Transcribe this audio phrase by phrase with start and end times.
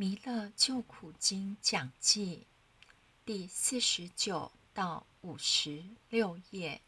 [0.00, 2.46] 弥勒救苦经讲记
[3.26, 6.80] 第四十九到五十六页。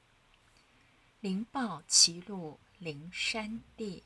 [1.21, 4.03] 灵宝齐鲁灵山地，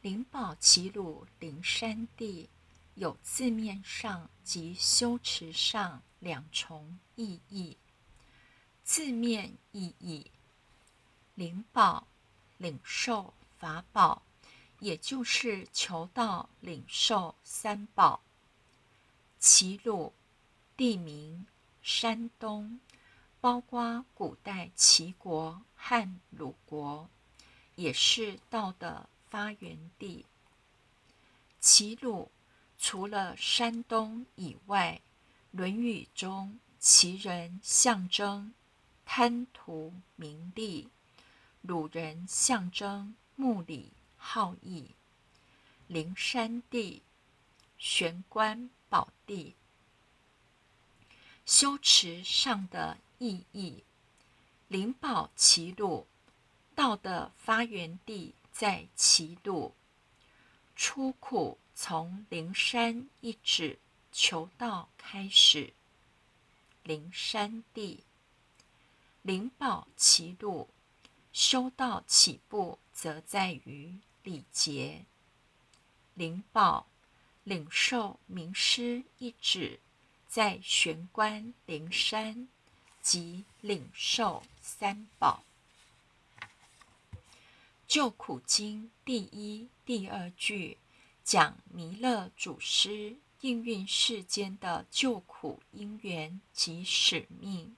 [0.00, 2.48] 灵宝齐鲁灵山地
[2.94, 7.76] 有字面上及修持上两重意义。
[8.82, 10.30] 字面意义：
[11.34, 12.06] 灵宝
[12.56, 14.22] 领受法宝。
[14.80, 18.20] 也就是求道领受三宝。
[19.38, 20.12] 齐鲁
[20.76, 21.46] 地名
[21.82, 22.80] 山东，
[23.40, 27.08] 包括古代齐国和鲁国，
[27.76, 30.26] 也是道的发源地。
[31.60, 32.30] 齐鲁
[32.78, 35.00] 除了山东以外，
[35.56, 38.54] 《论语》中齐人象征
[39.04, 40.88] 贪图名利，
[41.62, 43.92] 鲁人象征目礼。
[44.22, 44.90] 好义，
[45.88, 47.02] 灵山地，
[47.78, 49.56] 玄关宝地，
[51.44, 53.82] 修持上的意义。
[54.68, 56.06] 灵宝齐鲁，
[56.76, 59.74] 道的发源地在齐鲁，
[60.76, 63.80] 出苦从灵山一指
[64.12, 65.72] 求道开始。
[66.84, 68.04] 灵山地，
[69.22, 70.68] 灵宝齐鲁，
[71.32, 73.98] 修道起步则在于。
[74.22, 75.06] 礼节，
[76.14, 76.86] 灵宝
[77.42, 79.80] 领受名师一旨，
[80.28, 82.48] 在玄关灵山
[83.00, 85.42] 即领受三宝。
[87.86, 90.76] 救苦经第一、第二句
[91.24, 97.74] 讲弥勒祖师应运世间的救苦因缘及使命。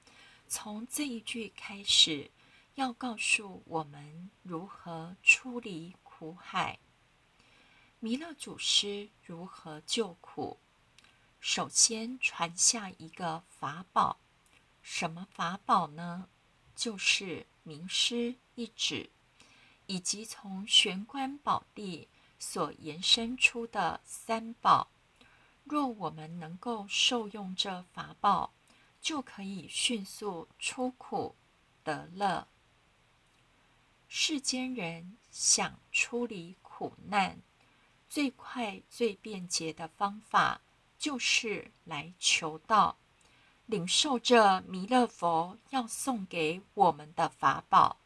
[0.49, 2.31] 从这一句开始，
[2.75, 5.95] 要告诉我们如何出离。
[6.23, 6.79] 苦海，
[7.99, 10.61] 弥勒祖师如何救苦？
[11.41, 14.21] 首先传下一个法宝，
[14.83, 16.29] 什么法宝呢？
[16.77, 19.11] 就是名师一指，
[19.87, 22.07] 以及从玄关宝地
[22.39, 24.93] 所延伸出的三宝。
[25.65, 28.53] 若我们能够受用这法宝，
[29.01, 31.35] 就可以迅速出苦
[31.83, 32.47] 得乐。
[34.15, 37.41] 世间人想出离苦难，
[38.11, 40.61] 最快最便捷的方法
[40.99, 42.99] 就是来求道，
[43.65, 47.97] 领受这弥勒佛要送给我们的法宝。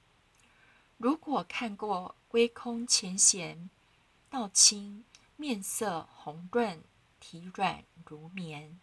[0.97, 3.69] 如果看过归空前贤
[4.31, 6.85] 道清面色红润，
[7.19, 8.79] 体软如棉，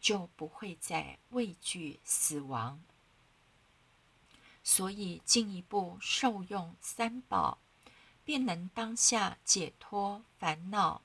[0.00, 2.82] 就不会再畏惧死亡。
[4.70, 7.56] 所以，进一步受用三宝，
[8.22, 11.00] 便能当下解脱烦恼，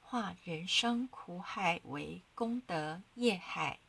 [0.00, 3.80] 化人生苦海为功德业海。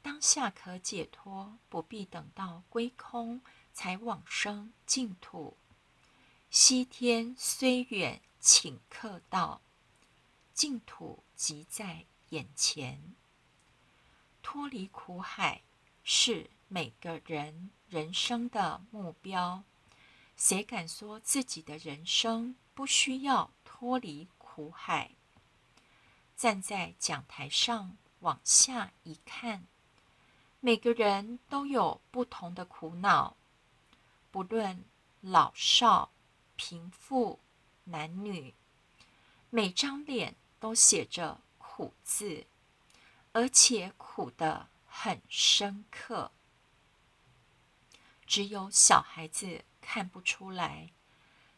[0.00, 3.40] 当下可解脱，不必等到归空
[3.72, 5.56] 才往生净土。
[6.48, 9.60] 西天虽远，请客到，
[10.52, 13.16] 净土即在眼前。
[14.40, 15.62] 脱离苦海
[16.04, 16.48] 是。
[16.74, 19.62] 每个人人生的目标，
[20.36, 25.12] 谁敢说自己的人生不需要脱离苦海？
[26.36, 29.62] 站在讲台上往下一看，
[30.58, 33.36] 每个人都有不同的苦恼，
[34.32, 34.84] 不论
[35.20, 36.10] 老少、
[36.56, 37.38] 贫富、
[37.84, 38.52] 男女，
[39.48, 42.44] 每张脸都写着苦字，
[43.30, 46.32] 而且苦得很深刻。
[48.26, 50.90] 只有小孩子看不出来，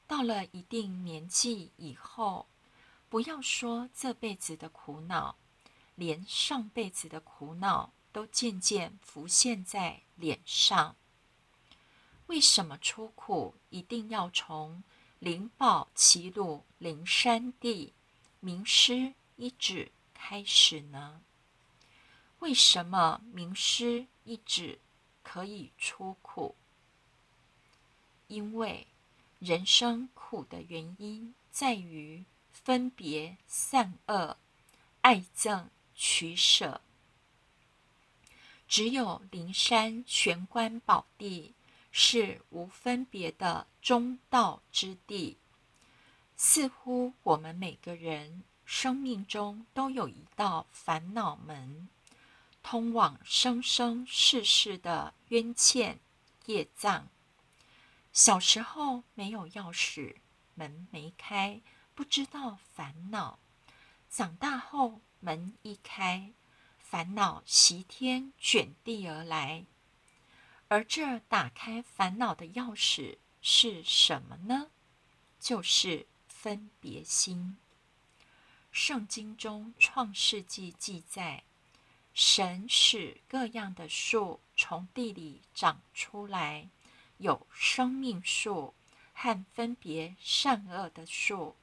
[0.06, 2.46] 到了一定年纪以后，
[3.08, 5.36] 不要说这辈子的苦恼，
[5.94, 10.96] 连上辈子的苦恼都渐渐浮现在脸上。
[12.26, 14.82] 为什么出苦一定要从
[15.20, 17.94] 灵宝齐鲁灵山地
[18.40, 21.22] 名师一指开始呢？
[22.40, 24.80] 为什么名师一指？
[25.28, 26.54] 可以出苦，
[28.28, 28.86] 因为
[29.40, 34.36] 人生苦的原因在于分别善恶、
[35.00, 36.80] 爱憎取舍。
[38.68, 41.54] 只有灵山玄关宝地
[41.90, 45.36] 是无分别的中道之地。
[46.36, 51.88] 似乎我们每个人生命中都有一道烦恼门。
[52.68, 56.00] 通往生生世世的冤欠
[56.46, 57.06] 业障。
[58.12, 60.16] 小时候没有钥匙，
[60.56, 61.60] 门没开，
[61.94, 63.38] 不知道烦恼。
[64.10, 66.32] 长大后门一开，
[66.80, 69.64] 烦恼袭天卷地而来。
[70.66, 74.70] 而这打开烦恼的钥匙是什么呢？
[75.38, 77.58] 就是分别心。
[78.72, 81.44] 圣经中《创世纪》记载，
[82.18, 86.70] 神使各样的树从地里长出来，
[87.18, 88.72] 有生命树
[89.12, 91.54] 和分别善恶的树。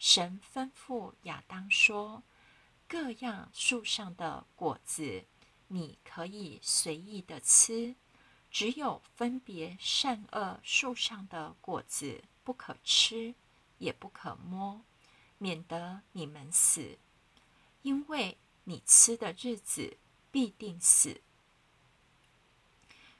[0.00, 2.24] 神吩咐亚当说
[2.88, 5.26] ：“各样树上的果子，
[5.68, 7.94] 你可以随意的吃。”
[8.50, 13.32] 只有分别善恶树上的果子不可吃，
[13.78, 14.82] 也不可摸，
[15.38, 16.98] 免得你们死。
[17.82, 19.96] 因为你吃的日子
[20.30, 21.20] 必定死。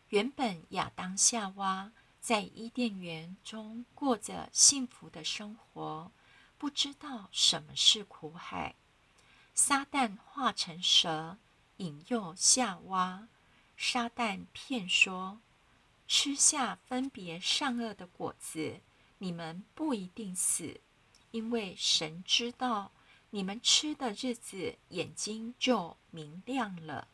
[0.09, 6.11] 原本亚当夏娃在伊甸园中过着幸福的生活，
[6.57, 8.75] 不知道什么是苦海。
[9.55, 11.39] 撒旦化成蛇，
[11.77, 13.29] 引诱夏娃。
[13.77, 15.41] 撒旦骗说
[16.07, 18.81] ：“吃下分别善恶的果子，
[19.19, 20.81] 你们不一定死，
[21.33, 22.93] 因为神知道
[23.35, 27.09] 你们吃的日子，眼睛就明亮了，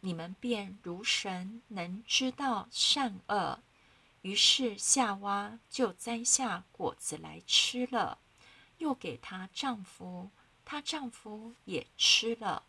[0.00, 3.58] 你们便如神能知道善恶。”
[4.20, 8.18] 于是夏娃就摘下果子来吃了，
[8.76, 10.30] 又给她丈夫，
[10.62, 12.64] 她丈夫也吃了。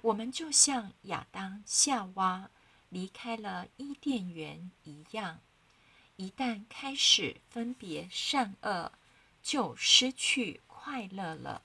[0.00, 2.48] 我们就像亚当、夏娃。
[2.88, 5.40] 离开了伊甸园一样，
[6.16, 8.92] 一旦开始分别善恶，
[9.42, 11.62] 就失去快乐了。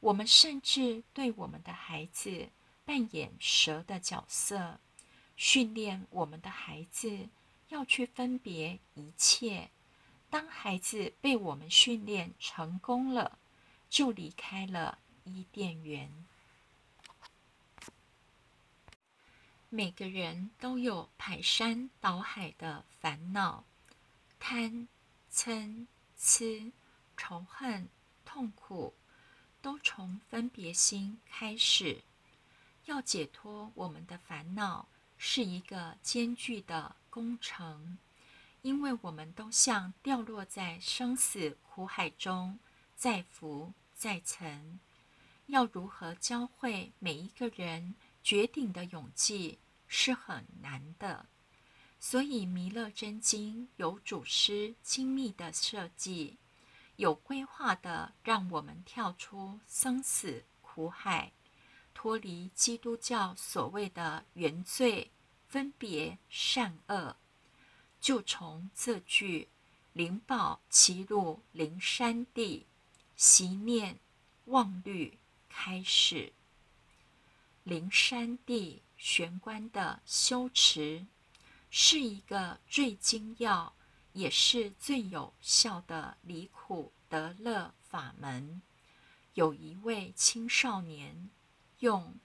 [0.00, 2.48] 我们甚至对我们的孩子
[2.84, 4.78] 扮演蛇的角色，
[5.36, 7.28] 训练我们的孩子
[7.68, 9.70] 要去分别一切。
[10.30, 13.38] 当孩子被我们训练成功了，
[13.88, 16.26] 就离开了伊甸园。
[19.70, 23.64] 每个人都有排山倒海的烦恼，
[24.38, 24.88] 贪、
[25.30, 25.86] 嗔、
[26.16, 26.72] 痴、
[27.16, 27.88] 仇恨、
[28.24, 28.94] 痛苦，
[29.68, 32.02] 都从分别心开始。
[32.86, 34.88] 要解脱我们的烦恼，
[35.18, 37.98] 是一个艰巨的工程，
[38.62, 42.58] 因为我们都像掉落在生死苦海中，
[42.96, 44.80] 再浮再沉。
[45.48, 47.94] 要如何教会每一个人？
[48.22, 51.26] 绝顶的勇气是很难的，
[52.00, 56.38] 所以《弥勒真经》有祖师精密的设计，
[56.98, 61.32] 有规划的，让我们跳出生死苦海，
[61.94, 65.12] 脱离基督教所谓的原罪、
[65.46, 67.14] 分别善恶，
[68.00, 69.48] 就从这句
[69.94, 72.66] “灵宝齐入灵山地，
[73.14, 74.00] 习念
[74.46, 76.32] 忘虑”开始。
[77.62, 81.06] 灵山地玄关的修持，
[81.70, 83.72] 是一个最精要，
[84.18, 88.60] 也是最有效的离苦得乐法门。
[89.34, 91.30] 有一位青少年
[91.78, 92.16] 用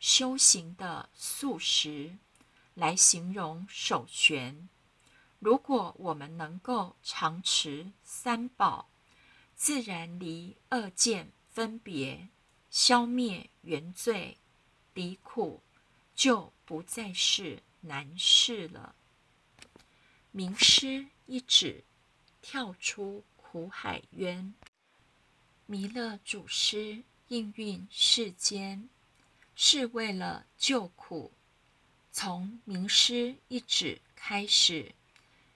[0.00, 2.16] 修行的素食
[2.72, 4.70] 来形容守玄。
[5.40, 8.88] 如果我们能够常持三宝，
[9.54, 12.28] 自然离二见分别，
[12.70, 14.38] 消灭原罪。
[14.94, 15.62] 离苦
[16.14, 18.94] 就不再是难事了。
[20.30, 21.82] 名师一指，
[22.42, 24.52] 跳出苦海渊。
[25.64, 28.90] 弥勒祖师应运世间，
[29.54, 31.32] 是为了救苦。
[32.10, 34.94] 从名师一指开始，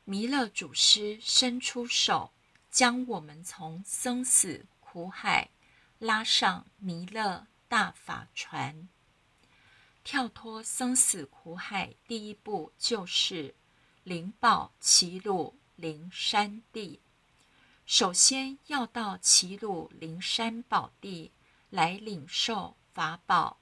[0.05, 2.33] 弥勒祖师伸出手，
[2.71, 5.51] 将我们从生死苦海
[5.99, 8.89] 拉上弥勒大法船。
[10.03, 13.55] 跳脱生死苦海，第一步就是
[14.05, 17.01] 灵宝齐鲁灵山地。
[17.87, 21.31] 首先要到齐鲁灵山宝地
[21.71, 23.59] 来领受法宝，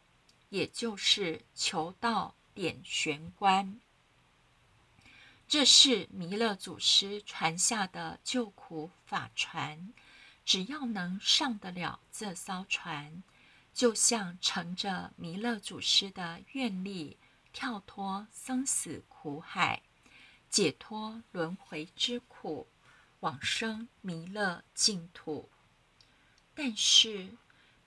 [0.48, 3.78] 也就是求道点玄关。
[5.46, 9.92] 这是弥勒祖师传下的救苦法船，
[10.44, 13.22] 只要能上得了这艘船。
[13.74, 17.18] 就像乘着弥勒祖师的愿力，
[17.52, 19.82] 跳脱生死苦海，
[20.54, 22.68] 解脱轮回之苦，
[23.18, 25.48] 往生弥勒净土。
[26.54, 27.36] 但是，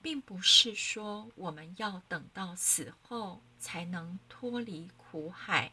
[0.01, 5.71] 并不是说我们要等到死后才能脱离苦海，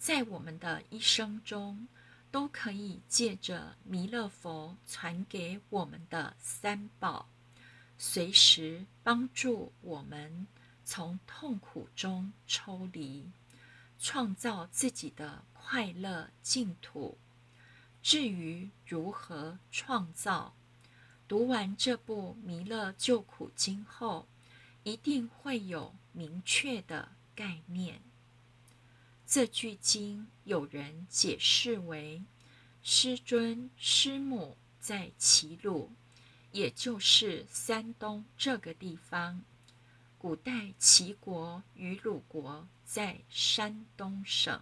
[0.00, 1.86] 在我们的一生中，
[2.32, 7.28] 都可以借着弥勒佛传给我们的三宝。
[7.96, 10.48] 随时帮助我们
[10.84, 13.30] 从痛苦中抽离，
[14.00, 17.18] 创造自己的快乐净土。
[18.02, 20.54] 至于如何创造，
[21.28, 24.26] 读完这部《弥勒救苦经》后，
[24.84, 28.00] 一定会有明确的概念。
[29.26, 32.22] 这句经有人解释为：
[32.82, 35.92] 师尊、师母在齐鲁，
[36.52, 39.42] 也就是山东这个地方。
[40.16, 44.60] 古代齐国与鲁国在山东省，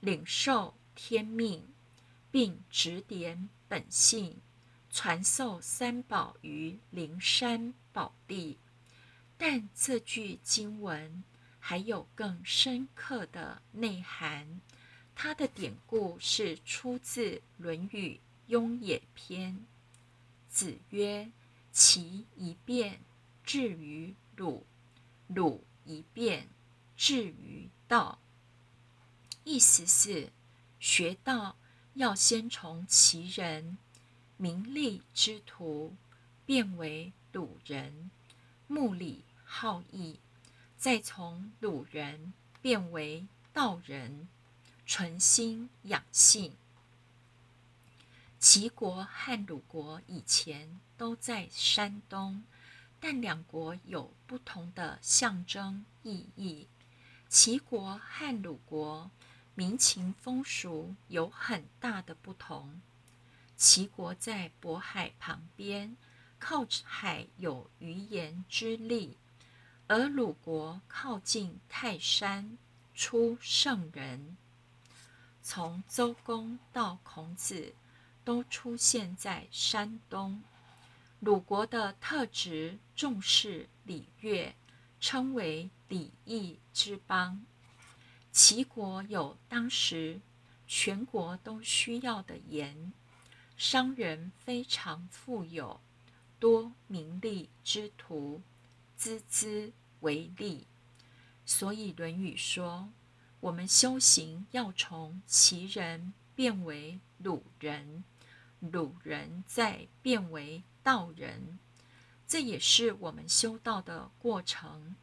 [0.00, 1.66] 领受天命。
[2.30, 4.36] 并指点本性，
[4.90, 8.58] 传授三宝于灵山宝地。
[9.38, 11.24] 但这句经文
[11.58, 14.60] 还有更深刻的内涵。
[15.14, 18.16] 它的典故是出自《论语·
[18.48, 19.54] 雍也篇》。
[20.50, 21.32] 子曰
[21.72, 23.00] ：“其一变，
[23.42, 24.64] 至于鲁；
[25.28, 26.46] 鲁一变，
[26.94, 28.18] 至于道。”
[29.48, 30.30] 意思是
[30.78, 31.56] 学道。
[31.94, 33.76] 要先从齐人
[34.36, 35.96] 名利之徒
[36.46, 38.10] 变为鲁人
[38.68, 40.20] 目里好义，
[40.76, 44.28] 再从鲁人变为道人
[44.86, 46.54] 存心养性。
[48.38, 52.44] 齐国和鲁国以前都在山东，
[53.00, 56.68] 但两国有不同的象征意义。
[57.28, 59.10] 齐国和鲁国。
[59.58, 62.80] 民情风俗有很大的不同。
[63.56, 65.96] 齐国在渤海旁边，
[66.38, 69.16] 靠海有鱼盐之利；
[69.88, 72.56] 而鲁国靠近泰山，
[72.94, 74.36] 出圣人。
[75.42, 77.74] 从周公到孔子，
[78.22, 80.40] 都出现在山东。
[81.18, 84.54] 鲁国的特质重视礼乐，
[85.00, 87.44] 称为礼义之邦。
[88.38, 90.20] 齐国有当时
[90.68, 92.92] 全国都需要的盐，
[93.56, 95.80] 商人非常富有，
[96.38, 98.40] 多名利之徒，
[98.96, 100.68] 孜孜为利。
[101.44, 102.90] 所以《论语》说
[103.40, 108.04] ：“我们修行要从齐人变为鲁人，
[108.60, 111.58] 鲁人再变为道人，
[112.28, 114.94] 这也是我们修道的过程。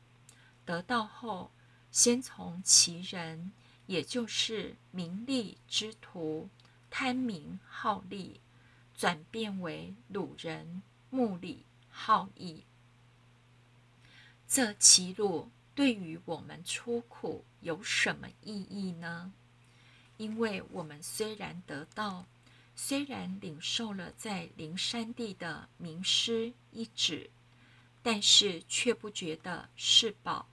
[0.64, 1.52] 得道后。”
[1.96, 3.54] 先从其人，
[3.86, 6.50] 也就是名利之徒，
[6.90, 8.42] 贪名好利，
[8.98, 12.66] 转变为鲁人，目利好义。
[14.46, 19.32] 这歧路对于我们出苦有什么意义呢？
[20.18, 22.26] 因为我们虽然得到，
[22.76, 27.30] 虽然领受了在灵山地的名师一指，
[28.04, 30.50] 但是却不觉得是宝。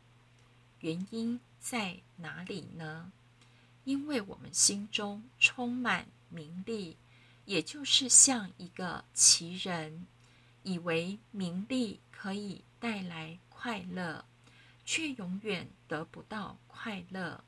[0.82, 3.10] 原因在哪里呢？
[3.84, 6.96] 因为我们心中充满名利，
[7.44, 10.06] 也就是像一个奇人，
[10.62, 14.24] 以为名利可以带来快乐，
[14.84, 17.42] 却永远得不到快乐，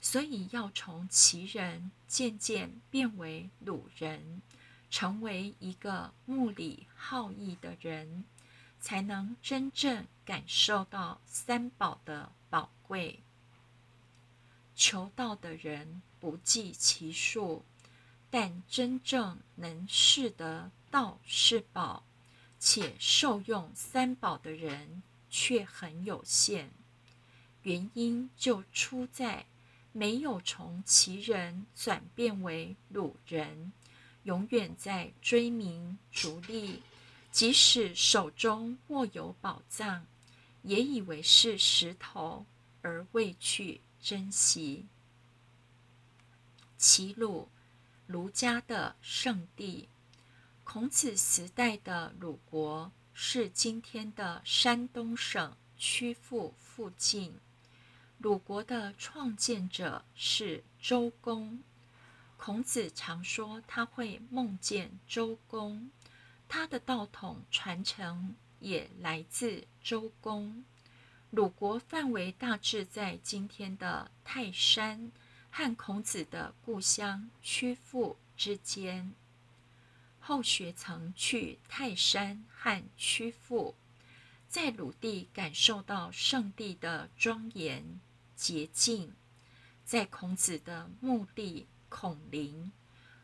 [0.00, 4.42] 所以要从奇人渐渐变为鲁人，
[4.90, 8.24] 成为一个目里好义的人。
[8.80, 13.20] 才能真正感受到三宝的宝贵。
[14.74, 17.64] 求道的人不计其数，
[18.30, 22.04] 但真正能视得道是宝，
[22.58, 26.70] 且受用三宝的人却很有限。
[27.62, 29.46] 原因就出在
[29.92, 33.72] 没有从其人转变为鲁人，
[34.22, 36.82] 永远在追名逐利。
[37.38, 40.04] 即使手中握有宝藏，
[40.62, 42.44] 也以为是石头，
[42.82, 44.86] 而未去珍惜。
[46.76, 47.46] 齐鲁，
[48.08, 49.88] 儒家的圣地。
[50.64, 57.36] 孔子时代的鲁国是今天的山东省曲阜附近。
[58.18, 61.62] 鲁国的创建者是周公。
[62.36, 65.88] 孔子常说他会梦见周公。
[66.48, 70.64] 他的道统传承也来自周公。
[71.30, 75.12] 鲁国范围大致在今天的泰山
[75.50, 79.12] 和孔子的故乡曲阜之间。
[80.18, 83.74] 后学曾去泰山和曲阜，
[84.48, 88.00] 在鲁地感受到圣地的庄严
[88.34, 89.14] 洁净，
[89.84, 92.72] 在孔子的墓地孔林、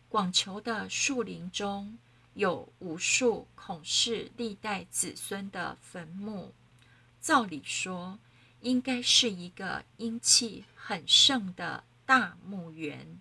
[0.09, 1.99] 广求的树林中。
[2.35, 6.53] 有无数孔氏历代子孙的坟墓。
[7.21, 8.19] 照理说，
[8.61, 13.19] 应该是一个阴气很盛的大墓园，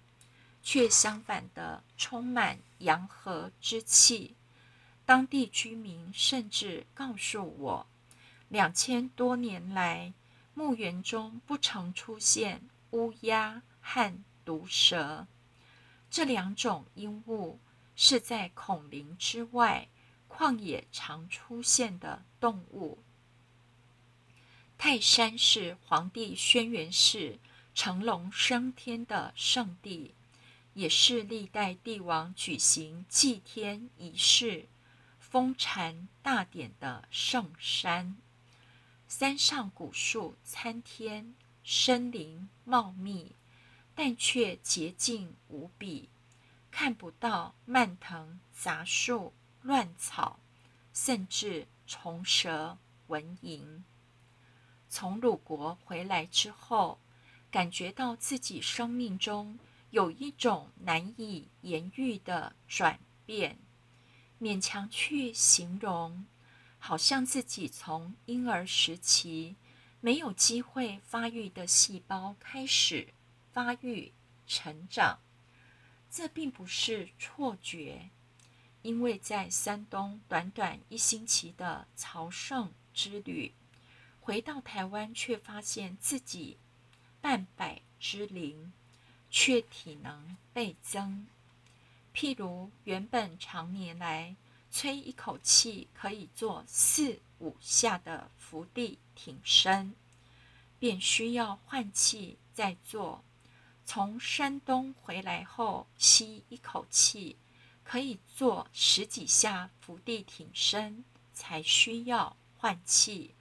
[0.62, 4.36] 却相反的充满阳和之气。
[5.06, 7.88] 当地居民甚至告诉我，
[8.50, 10.14] 两千多年来，
[10.54, 15.28] 墓园中不曾出现乌鸦和毒蛇
[16.10, 17.60] 这两种阴物，
[17.96, 19.88] 是在孔林之外
[20.28, 23.00] 旷野常出现的动物。
[24.78, 27.40] 泰山是皇帝轩辕氏
[27.74, 30.14] 乘龙升天的圣地，
[30.74, 34.68] 也是历代帝王举行祭天仪式。
[35.20, 38.16] 封禅大典的圣山，
[39.08, 41.34] 山上古树参天，
[41.64, 43.32] 森林茂密，
[43.96, 46.10] 但却洁净无比，
[46.76, 50.40] 看不到蔓藤杂树、乱草，
[50.92, 53.84] 甚至虫蛇蚊蝇。
[54.90, 56.98] 从鲁国回来之后，
[57.52, 59.60] 感觉到自己生命中
[59.92, 63.60] 有一种难以言喻的转变。
[64.42, 66.26] 勉强去形容，
[66.80, 69.56] 好像自己从婴儿时期
[70.02, 73.14] 没有机会发育的细胞开始
[73.52, 74.12] 发育
[74.48, 75.20] 成长。
[76.16, 78.12] 这并不是错觉，
[78.84, 83.52] 因为在山东短短一星期的朝圣之旅，
[84.22, 86.60] 回到台湾却发现自己
[87.20, 88.72] 半百之龄，
[89.32, 91.26] 却体能倍增。
[92.14, 94.36] 譬如原本常年来
[94.72, 99.96] 吹一口气可以做四五下的伏地挺身，
[100.78, 103.24] 便需要换气再做；
[103.94, 107.38] 从山东回来后吸一口气
[107.84, 113.36] 可以做十几下伏地挺身，才需要换气。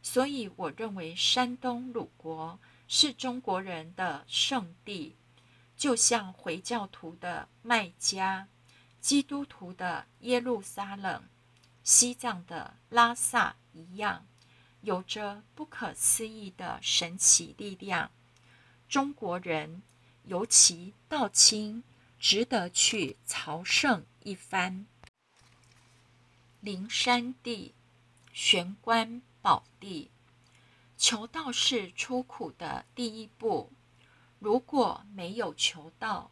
[0.00, 5.16] 所以，我认为山东鲁国是中国人的圣地。
[5.76, 8.46] 就像回教徒的麦加、
[9.00, 11.24] 基督徒的耶路撒冷、
[11.82, 14.24] 西藏的拉萨一样，
[14.82, 18.12] 有着不可思议的神奇力量。
[18.92, 19.80] 中国人，
[20.24, 21.82] 尤其道清，
[22.18, 24.84] 值得去朝圣一番。
[26.60, 27.72] 灵山地，
[28.34, 30.10] 玄关宝地，
[30.98, 33.72] 求道是出苦的第一步。
[34.38, 36.30] 如果没有求道，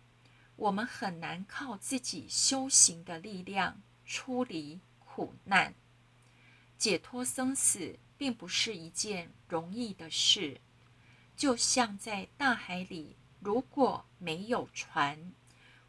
[0.56, 5.74] 我们很难靠自己修行的力量出离苦难。
[6.76, 10.60] 解脱生死并不是一件容易的事，
[11.40, 15.33] 就像在大海里，如果没有船，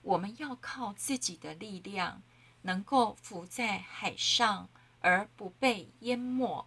[0.02, 2.24] 我们要靠自己的力量
[2.62, 4.70] 能够浮在海上
[5.02, 6.66] 而不被淹没，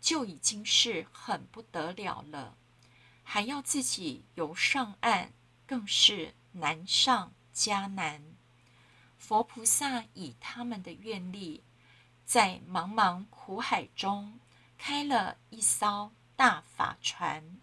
[0.00, 2.56] 就已经是很不得了了。
[3.22, 5.30] 还要自己游上岸，
[5.64, 8.20] 更是难上加难。
[9.16, 11.62] 佛菩萨以他们的愿力，
[12.26, 14.40] 在茫茫苦海中
[14.76, 17.58] 开了一艘大法船。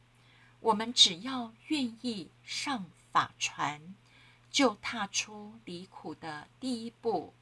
[0.61, 3.93] 我们只要愿意上法船，
[4.49, 7.33] 就踏出离苦的第一步，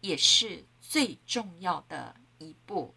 [0.00, 2.94] 也是最重要的一步。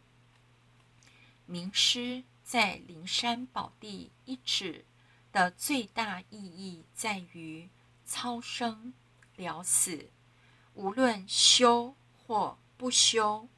[1.46, 2.24] 名师。
[2.46, 4.86] 在灵山宝地一指
[5.32, 7.68] 的最大意义在于
[8.06, 8.94] 超生
[9.36, 10.12] 了死，
[10.76, 13.50] 无论修或不修，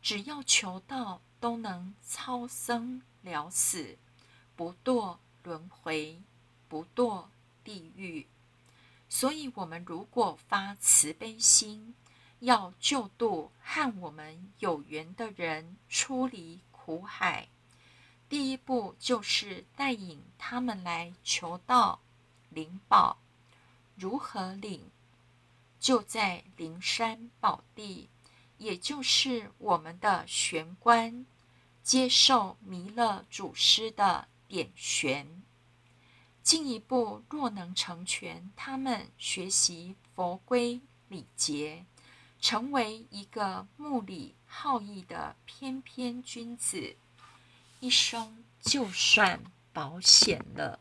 [0.00, 3.98] 只要求道，都能超生了死，
[4.54, 6.20] 不堕轮回，
[6.68, 7.26] 不堕
[7.62, 8.26] 地狱。
[9.08, 11.94] 所以，我们如果发慈悲心，
[12.40, 17.46] 要救度和我们有缘的人出离苦海。
[18.28, 22.00] 第一步就是带引他们来求道
[22.50, 23.18] 灵宝，
[23.94, 24.90] 如何领？
[25.78, 28.08] 就在灵山宝地，
[28.58, 31.24] 也就是我们的玄关，
[31.84, 35.42] 接受弥勒祖师的点玄。
[36.42, 41.84] 进一步，若能成全他们学习佛规礼节，
[42.40, 46.96] 成为一个目礼好义的翩翩君子。
[47.80, 50.78] 一生就算保险了。